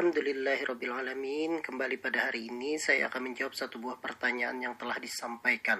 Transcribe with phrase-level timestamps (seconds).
[0.00, 1.60] Alhamdulillahirrabbilalamin.
[1.60, 5.76] Kembali pada hari ini saya akan menjawab satu buah pertanyaan yang telah disampaikan.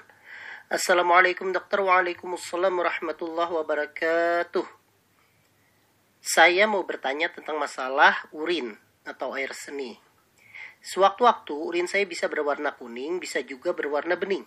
[0.68, 1.80] Assalamualaikum dokter.
[1.80, 4.68] Waalaikumsalam warahmatullahi wabarakatuh.
[6.20, 8.76] Saya mau bertanya tentang masalah urin
[9.08, 9.96] atau air seni.
[10.84, 14.44] Sewaktu-waktu urin saya bisa berwarna kuning, bisa juga berwarna bening.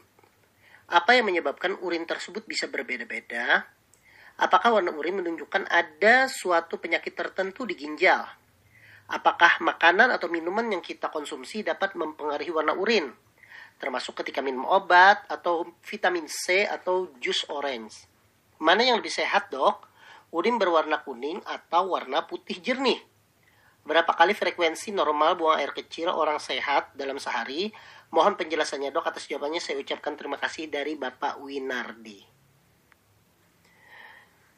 [0.85, 3.65] Apa yang menyebabkan urin tersebut bisa berbeda-beda?
[4.37, 8.42] Apakah warna urin menunjukkan ada suatu penyakit tertentu di ginjal?
[9.11, 13.11] Apakah makanan atau minuman yang kita konsumsi dapat mempengaruhi warna urin?
[13.75, 18.07] Termasuk ketika minum obat atau vitamin C atau jus orange.
[18.63, 19.91] Mana yang lebih sehat dok?
[20.31, 22.97] Urin berwarna kuning atau warna putih jernih?
[23.83, 27.75] Berapa kali frekuensi normal buang air kecil orang sehat dalam sehari?
[28.15, 32.23] Mohon penjelasannya dok atas jawabannya saya ucapkan terima kasih dari Bapak Winardi.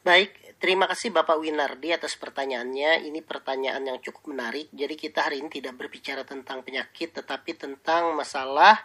[0.06, 3.06] Baik, terima kasih Bapak Winardi atas pertanyaannya.
[3.08, 4.72] Ini pertanyaan yang cukup menarik.
[4.72, 8.76] Jadi kita hari ini tidak berbicara tentang penyakit, tetapi tentang masalah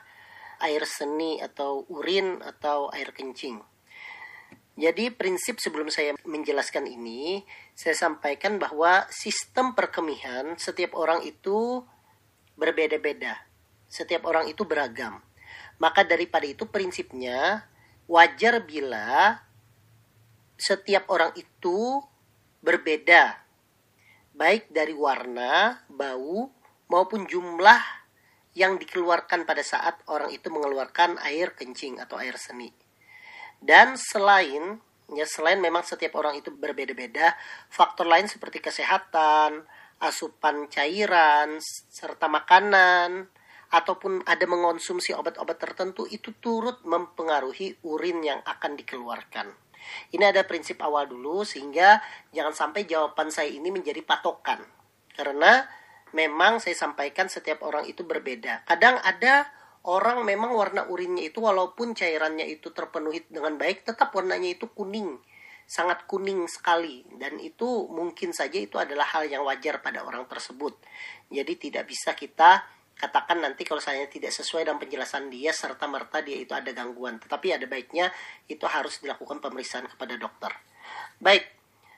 [0.62, 3.60] air seni atau urin atau air kencing.
[4.80, 7.44] Jadi prinsip sebelum saya menjelaskan ini,
[7.76, 11.84] saya sampaikan bahwa sistem perkemihan setiap orang itu
[12.56, 13.36] berbeda-beda.
[13.92, 15.20] Setiap orang itu beragam.
[15.82, 17.68] Maka daripada itu prinsipnya
[18.08, 19.42] wajar bila
[20.62, 21.98] setiap orang itu
[22.62, 23.42] berbeda,
[24.38, 26.54] baik dari warna, bau,
[26.86, 27.82] maupun jumlah
[28.54, 32.70] yang dikeluarkan pada saat orang itu mengeluarkan air kencing atau air seni.
[33.58, 34.78] Dan selain
[35.12, 37.34] ya selain memang setiap orang itu berbeda-beda,
[37.74, 39.66] faktor lain seperti kesehatan,
[39.98, 41.58] asupan cairan,
[41.90, 43.28] serta makanan,
[43.72, 49.71] ataupun ada mengonsumsi obat-obat tertentu itu turut mempengaruhi urin yang akan dikeluarkan.
[50.14, 52.00] Ini ada prinsip awal dulu sehingga
[52.32, 54.62] jangan sampai jawaban saya ini menjadi patokan.
[55.12, 55.64] Karena
[56.16, 58.68] memang saya sampaikan setiap orang itu berbeda.
[58.68, 59.48] Kadang ada
[59.88, 65.18] orang memang warna urinnya itu walaupun cairannya itu terpenuhi dengan baik tetap warnanya itu kuning
[65.66, 70.76] sangat kuning sekali dan itu mungkin saja itu adalah hal yang wajar pada orang tersebut
[71.32, 72.62] jadi tidak bisa kita
[73.02, 77.18] katakan nanti kalau saya tidak sesuai dengan penjelasan dia serta merta dia itu ada gangguan.
[77.18, 78.14] Tetapi ada baiknya
[78.46, 80.54] itu harus dilakukan pemeriksaan kepada dokter.
[81.18, 81.50] Baik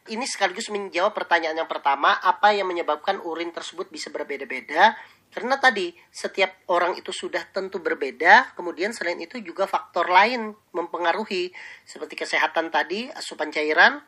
[0.08, 4.96] ini sekaligus menjawab pertanyaan yang pertama apa yang menyebabkan urin tersebut bisa berbeda-beda?
[5.34, 11.52] Karena tadi setiap orang itu sudah tentu berbeda kemudian selain itu juga faktor lain mempengaruhi
[11.84, 14.00] seperti kesehatan tadi asupan cairan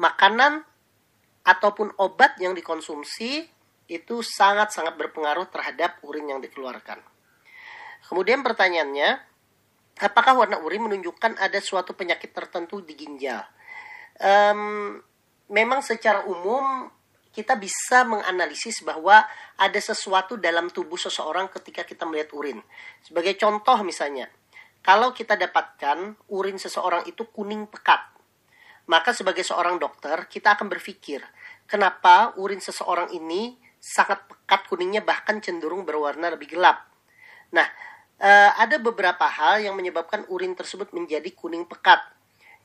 [0.00, 0.64] makanan
[1.44, 3.57] ataupun obat yang dikonsumsi
[3.88, 7.00] itu sangat-sangat berpengaruh terhadap urin yang dikeluarkan.
[8.04, 9.20] Kemudian pertanyaannya,
[10.04, 13.42] apakah warna urin menunjukkan ada suatu penyakit tertentu di ginjal?
[14.20, 15.00] Um,
[15.48, 16.92] memang secara umum
[17.32, 19.24] kita bisa menganalisis bahwa
[19.56, 22.58] ada sesuatu dalam tubuh seseorang ketika kita melihat urin.
[23.04, 24.28] Sebagai contoh misalnya,
[24.82, 28.00] kalau kita dapatkan urin seseorang itu kuning pekat,
[28.88, 31.20] maka sebagai seorang dokter kita akan berpikir,
[31.68, 36.86] kenapa urin seseorang ini sangat pekat kuningnya bahkan cenderung berwarna lebih gelap.
[37.54, 37.66] Nah,
[38.20, 42.02] uh, ada beberapa hal yang menyebabkan urin tersebut menjadi kuning pekat.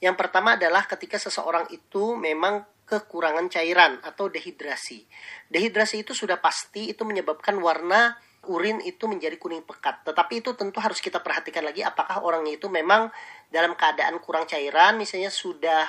[0.03, 5.07] Yang pertama adalah ketika seseorang itu memang kekurangan cairan atau dehidrasi.
[5.47, 8.19] Dehidrasi itu sudah pasti itu menyebabkan warna
[8.51, 10.03] urin itu menjadi kuning pekat.
[10.03, 13.07] Tetapi itu tentu harus kita perhatikan lagi apakah orangnya itu memang
[13.47, 15.87] dalam keadaan kurang cairan, misalnya sudah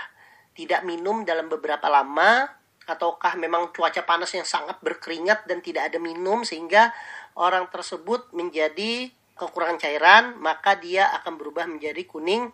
[0.55, 2.47] tidak minum dalam beberapa lama
[2.84, 6.93] ataukah memang cuaca panas yang sangat berkeringat dan tidak ada minum sehingga
[7.37, 12.53] orang tersebut menjadi kekurangan cairan maka dia akan berubah menjadi kuning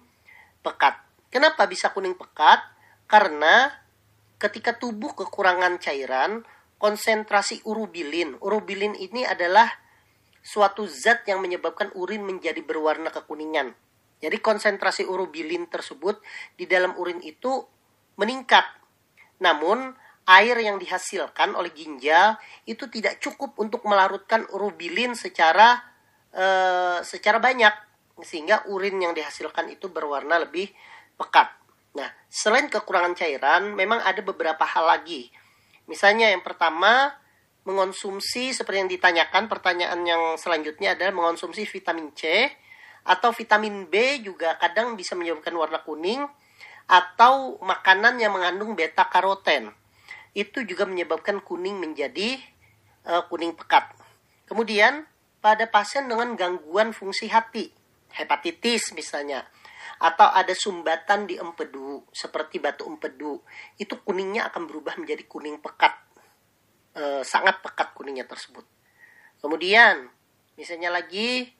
[0.64, 0.96] pekat.
[1.30, 2.62] Kenapa bisa kuning pekat?
[3.06, 3.70] Karena
[4.40, 6.42] ketika tubuh kekurangan cairan,
[6.80, 8.40] konsentrasi urobilin.
[8.40, 9.68] Urobilin ini adalah
[10.40, 13.76] suatu zat yang menyebabkan urin menjadi berwarna kekuningan.
[14.20, 16.24] Jadi konsentrasi urobilin tersebut
[16.56, 17.60] di dalam urin itu
[18.16, 18.64] meningkat.
[19.44, 19.92] Namun
[20.30, 25.82] air yang dihasilkan oleh ginjal itu tidak cukup untuk melarutkan urobilin secara
[26.30, 27.74] uh, secara banyak
[28.22, 30.70] sehingga urin yang dihasilkan itu berwarna lebih
[31.18, 31.50] pekat.
[31.96, 35.32] Nah, selain kekurangan cairan, memang ada beberapa hal lagi.
[35.90, 37.10] Misalnya yang pertama,
[37.66, 42.46] mengonsumsi seperti yang ditanyakan, pertanyaan yang selanjutnya adalah mengonsumsi vitamin C
[43.02, 46.20] atau vitamin B juga kadang bisa menyebabkan warna kuning
[46.86, 49.72] atau makanan yang mengandung beta karoten
[50.36, 52.38] itu juga menyebabkan kuning menjadi
[53.06, 53.90] uh, kuning pekat.
[54.46, 55.06] Kemudian
[55.40, 57.70] pada pasien dengan gangguan fungsi hati,
[58.12, 59.46] hepatitis misalnya,
[60.00, 63.44] atau ada sumbatan di empedu seperti batu empedu
[63.76, 65.92] itu kuningnya akan berubah menjadi kuning pekat
[66.96, 68.64] e, sangat pekat kuningnya tersebut
[69.44, 70.08] kemudian
[70.56, 71.52] misalnya lagi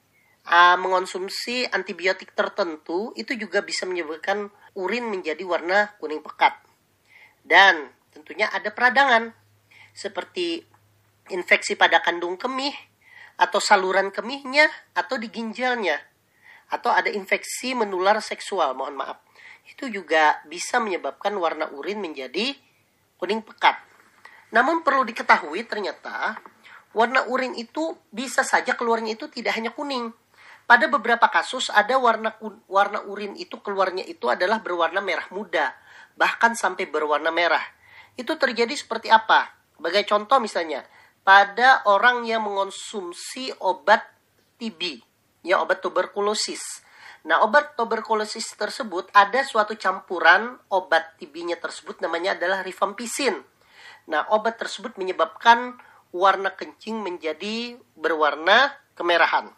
[0.45, 6.53] uh, mengonsumsi antibiotik tertentu itu juga bisa menyebabkan urin menjadi warna kuning pekat
[7.41, 9.31] dan tentunya ada peradangan
[9.91, 10.63] seperti
[11.31, 12.75] infeksi pada kandung kemih
[13.39, 15.97] atau saluran kemihnya atau di ginjalnya
[16.71, 19.19] atau ada infeksi menular seksual, mohon maaf.
[19.67, 22.55] Itu juga bisa menyebabkan warna urin menjadi
[23.19, 23.75] kuning pekat.
[24.55, 26.39] Namun perlu diketahui ternyata
[26.95, 30.15] warna urin itu bisa saja keluarnya itu tidak hanya kuning.
[30.63, 32.31] Pada beberapa kasus ada warna
[32.71, 35.75] warna urin itu keluarnya itu adalah berwarna merah muda,
[36.15, 37.63] bahkan sampai berwarna merah.
[38.15, 39.49] Itu terjadi seperti apa?
[39.77, 40.85] Sebagai contoh misalnya,
[41.21, 44.05] pada orang yang mengonsumsi obat
[44.61, 45.11] TB
[45.41, 46.85] ya obat tuberkulosis.
[47.21, 53.37] Nah, obat tuberkulosis tersebut ada suatu campuran obat TB-nya tersebut namanya adalah rifampicin.
[54.09, 55.77] Nah, obat tersebut menyebabkan
[56.09, 59.53] warna kencing menjadi berwarna kemerahan.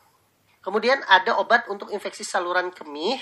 [0.59, 3.19] Kemudian ada obat untuk infeksi saluran kemih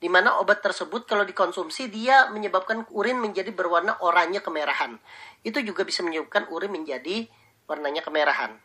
[0.00, 4.96] di mana obat tersebut kalau dikonsumsi dia menyebabkan urin menjadi berwarna oranye kemerahan.
[5.44, 7.28] Itu juga bisa menyebabkan urin menjadi
[7.68, 8.56] warnanya kemerahan.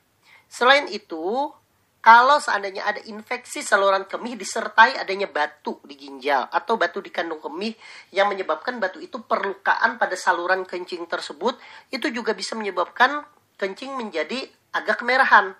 [0.47, 1.51] Selain itu,
[1.99, 7.43] kalau seandainya ada infeksi saluran kemih disertai adanya batu di ginjal atau batu di kandung
[7.43, 7.75] kemih
[8.15, 11.59] yang menyebabkan batu itu perlukaan pada saluran kencing tersebut,
[11.91, 13.27] itu juga bisa menyebabkan
[13.59, 15.51] kencing menjadi agak kemerahan.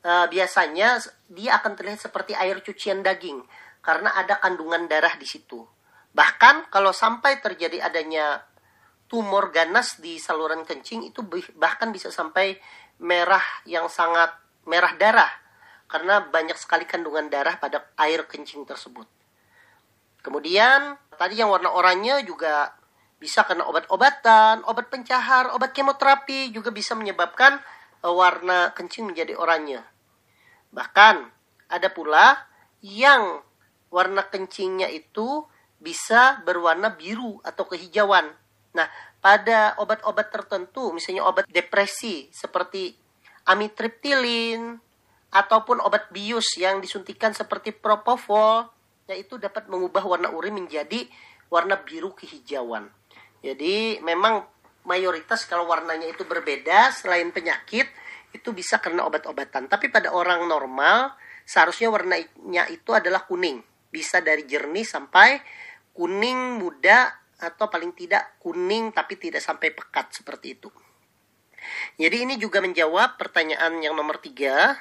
[0.00, 3.44] E, biasanya dia akan terlihat seperti air cucian daging
[3.80, 5.64] karena ada kandungan darah di situ.
[6.12, 8.44] Bahkan kalau sampai terjadi adanya
[9.10, 11.26] tumor ganas di saluran kencing itu
[11.58, 12.54] bahkan bisa sampai
[13.02, 14.30] merah yang sangat
[14.68, 15.32] merah darah
[15.90, 19.08] karena banyak sekali kandungan darah pada air kencing tersebut.
[20.22, 22.70] Kemudian tadi yang warna oranye juga
[23.18, 27.58] bisa karena obat-obatan, obat pencahar, obat kemoterapi juga bisa menyebabkan
[28.00, 29.82] eh, warna kencing menjadi oranye.
[30.70, 31.14] Bahkan
[31.68, 32.38] ada pula
[32.80, 33.42] yang
[33.90, 35.44] warna kencingnya itu
[35.82, 38.30] bisa berwarna biru atau kehijauan.
[38.74, 38.86] Nah,
[39.18, 42.94] pada obat-obat tertentu, misalnya obat depresi seperti
[43.44, 44.78] amitriptilin,
[45.30, 48.66] ataupun obat bius yang disuntikan seperti propofol
[49.06, 51.06] yaitu dapat mengubah warna urin menjadi
[51.50, 52.86] warna biru kehijauan.
[53.42, 54.46] Jadi memang
[54.86, 57.90] mayoritas kalau warnanya itu berbeda selain penyakit
[58.30, 59.66] itu bisa karena obat-obatan.
[59.66, 63.58] Tapi pada orang normal seharusnya warnanya itu adalah kuning.
[63.90, 65.42] Bisa dari jernih sampai
[65.92, 67.10] kuning muda
[67.40, 70.70] atau paling tidak kuning tapi tidak sampai pekat seperti itu.
[72.00, 74.78] Jadi ini juga menjawab pertanyaan yang nomor tiga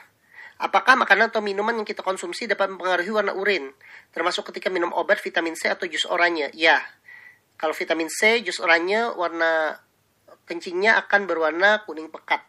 [0.59, 3.71] Apakah makanan atau minuman yang kita konsumsi dapat mempengaruhi warna urin?
[4.11, 6.51] Termasuk ketika minum obat vitamin C atau jus oranye?
[6.51, 6.83] Ya.
[7.55, 9.79] Kalau vitamin C, jus oranye, warna
[10.43, 12.43] kencingnya akan berwarna kuning pekat.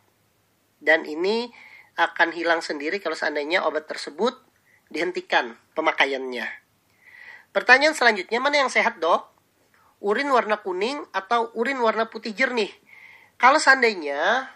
[0.83, 1.55] Dan ini
[1.95, 4.35] akan hilang sendiri kalau seandainya obat tersebut
[4.90, 6.46] dihentikan pemakaiannya.
[7.50, 9.30] Pertanyaan selanjutnya, mana yang sehat dok?
[10.02, 12.70] Urin warna kuning atau urin warna putih jernih?
[13.40, 14.50] Kalau seandainya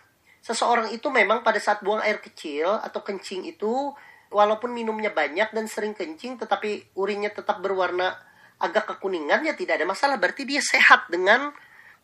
[0.45, 3.97] seseorang itu memang pada saat buang air kecil atau kencing itu
[4.29, 8.13] walaupun minumnya banyak dan sering kencing tetapi urinnya tetap berwarna
[8.61, 11.49] agak kekuningan ya tidak ada masalah berarti dia sehat dengan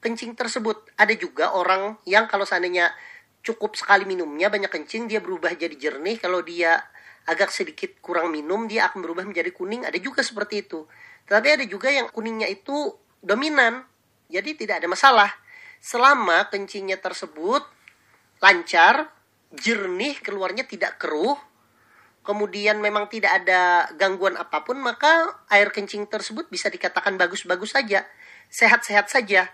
[0.00, 2.88] kencing tersebut ada juga orang yang kalau seandainya
[3.44, 6.80] cukup sekali minumnya banyak kencing dia berubah jadi jernih kalau dia
[7.28, 9.84] agak sedikit kurang minum dia akan berubah menjadi kuning.
[9.84, 10.84] Ada juga seperti itu.
[11.28, 13.84] Tetapi ada juga yang kuningnya itu dominan.
[14.30, 15.30] Jadi tidak ada masalah.
[15.80, 17.64] Selama kencingnya tersebut
[18.40, 19.12] lancar,
[19.52, 21.36] jernih, keluarnya tidak keruh,
[22.24, 28.06] kemudian memang tidak ada gangguan apa pun, maka air kencing tersebut bisa dikatakan bagus-bagus saja,
[28.48, 29.48] sehat-sehat saja.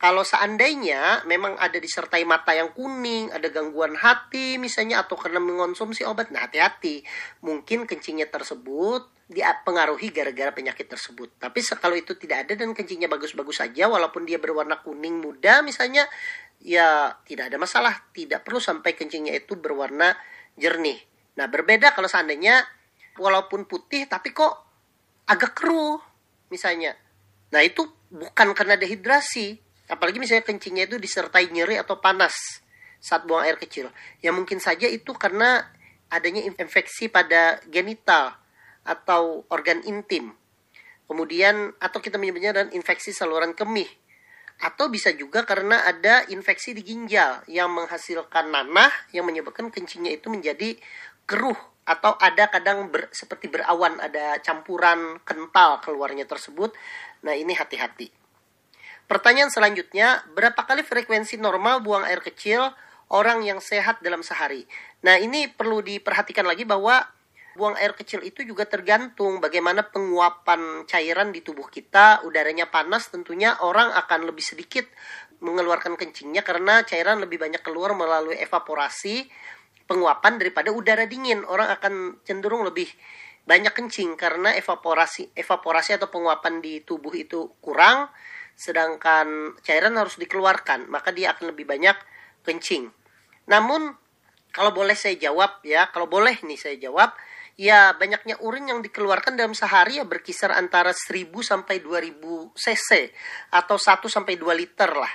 [0.00, 6.08] Kalau seandainya memang ada disertai mata yang kuning, ada gangguan hati misalnya atau karena mengonsumsi
[6.08, 7.04] obat, nah hati-hati.
[7.44, 11.36] Mungkin kencingnya tersebut dipengaruhi gara-gara penyakit tersebut.
[11.36, 16.08] Tapi kalau itu tidak ada dan kencingnya bagus-bagus saja walaupun dia berwarna kuning muda misalnya,
[16.64, 17.94] ya tidak ada masalah.
[18.16, 20.16] Tidak perlu sampai kencingnya itu berwarna
[20.56, 20.96] jernih.
[21.36, 22.64] Nah, berbeda kalau seandainya
[23.20, 24.64] walaupun putih tapi kok
[25.28, 26.00] agak keruh
[26.48, 26.96] misalnya.
[27.52, 29.68] Nah, itu bukan karena dehidrasi.
[29.90, 32.32] Apalagi misalnya kencingnya itu disertai nyeri atau panas
[33.02, 33.90] saat buang air kecil.
[34.22, 35.66] Ya mungkin saja itu karena
[36.08, 38.38] adanya infeksi pada genital
[38.86, 40.32] atau organ intim.
[41.10, 43.90] Kemudian atau kita menyebutnya dan infeksi saluran kemih
[44.60, 50.28] atau bisa juga karena ada infeksi di ginjal yang menghasilkan nanah yang menyebabkan kencingnya itu
[50.28, 50.76] menjadi
[51.24, 51.56] keruh
[51.88, 56.76] atau ada kadang ber, seperti berawan ada campuran kental keluarnya tersebut
[57.24, 58.12] nah ini hati-hati
[59.10, 62.70] pertanyaan selanjutnya berapa kali frekuensi normal buang air kecil
[63.10, 64.62] orang yang sehat dalam sehari?
[65.02, 67.02] Nah ini perlu diperhatikan lagi bahwa
[67.58, 72.22] buang air kecil itu juga tergantung bagaimana penguapan cairan di tubuh kita.
[72.22, 74.86] Udaranya panas tentunya orang akan lebih sedikit
[75.42, 79.26] mengeluarkan kencingnya karena cairan lebih banyak keluar melalui evaporasi
[79.90, 81.42] penguapan daripada udara dingin.
[81.50, 82.86] Orang akan cenderung lebih
[83.42, 88.06] banyak kencing karena evaporasi evaporasi atau penguapan di tubuh itu kurang
[88.60, 91.96] sedangkan cairan harus dikeluarkan, maka dia akan lebih banyak
[92.44, 92.92] kencing.
[93.48, 93.96] Namun
[94.52, 97.16] kalau boleh saya jawab ya, kalau boleh nih saya jawab,
[97.56, 102.90] ya banyaknya urin yang dikeluarkan dalam sehari ya berkisar antara 1000 sampai 2000 cc
[103.48, 105.12] atau 1 sampai 2 liter lah.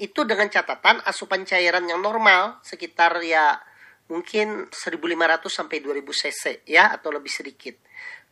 [0.00, 3.60] Itu dengan catatan asupan cairan yang normal sekitar ya
[4.08, 7.76] mungkin 1500 sampai 2000 cc ya atau lebih sedikit.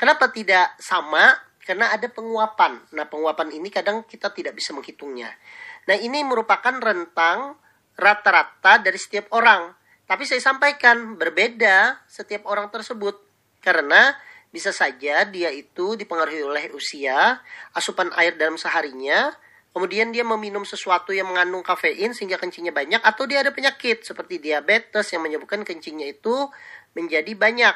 [0.00, 1.49] Kenapa tidak sama?
[1.70, 2.82] Karena ada penguapan.
[2.98, 5.30] Nah, penguapan ini kadang kita tidak bisa menghitungnya.
[5.86, 7.54] Nah, ini merupakan rentang
[7.94, 9.70] rata-rata dari setiap orang.
[10.02, 13.22] Tapi saya sampaikan berbeda setiap orang tersebut.
[13.62, 14.10] Karena
[14.50, 17.38] bisa saja dia itu dipengaruhi oleh usia,
[17.70, 19.30] asupan air dalam seharinya,
[19.70, 24.42] kemudian dia meminum sesuatu yang mengandung kafein sehingga kencingnya banyak atau dia ada penyakit seperti
[24.42, 26.50] diabetes yang menyebabkan kencingnya itu
[26.98, 27.74] menjadi banyak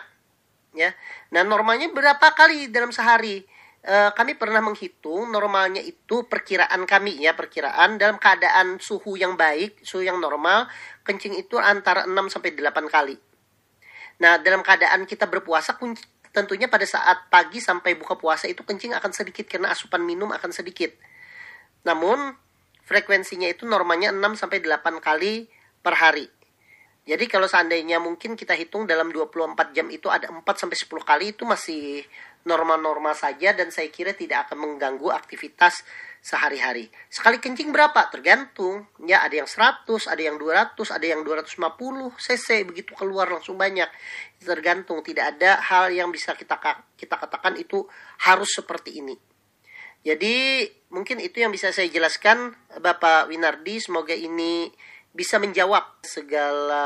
[0.74, 0.90] ya
[1.30, 3.46] nah normalnya berapa kali dalam sehari
[3.84, 9.84] e, kami pernah menghitung normalnya itu perkiraan kami ya perkiraan dalam keadaan suhu yang baik
[9.84, 10.64] suhu yang normal
[11.04, 13.16] kencing itu antara 6 sampai 8 kali
[14.24, 15.76] nah dalam keadaan kita berpuasa
[16.32, 20.50] tentunya pada saat pagi sampai buka puasa itu kencing akan sedikit karena asupan minum akan
[20.50, 20.90] sedikit
[21.84, 22.32] namun
[22.84, 25.48] frekuensinya itu normanya 6 sampai 8 kali
[25.84, 26.28] per hari.
[27.04, 31.26] Jadi kalau seandainya mungkin kita hitung dalam 24 jam itu ada 4 sampai 10 kali
[31.36, 32.00] itu masih
[32.44, 35.84] normal-normal saja dan saya kira tidak akan mengganggu aktivitas
[36.24, 36.88] sehari-hari.
[37.12, 38.08] Sekali kencing berapa?
[38.08, 38.88] Tergantung.
[39.04, 41.60] Ya ada yang 100, ada yang 200, ada yang 250
[42.16, 43.88] cc begitu keluar langsung banyak.
[44.40, 46.56] Tergantung, tidak ada hal yang bisa kita
[46.96, 47.84] kita katakan itu
[48.24, 49.16] harus seperti ini.
[50.04, 53.80] Jadi mungkin itu yang bisa saya jelaskan Bapak Winardi.
[53.80, 54.68] Semoga ini
[55.12, 56.84] bisa menjawab segala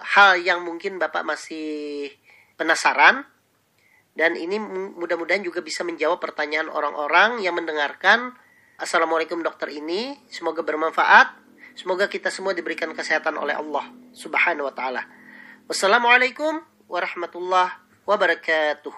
[0.00, 2.12] hal yang mungkin Bapak masih
[2.60, 3.31] penasaran.
[4.12, 4.60] Dan ini
[4.92, 8.36] mudah-mudahan juga bisa menjawab pertanyaan orang-orang yang mendengarkan.
[8.76, 10.20] Assalamualaikum dokter ini.
[10.28, 11.32] Semoga bermanfaat.
[11.72, 15.08] Semoga kita semua diberikan kesehatan oleh Allah Subhanahu wa taala.
[15.64, 17.72] Wassalamualaikum warahmatullahi
[18.04, 18.92] wabarakatuh.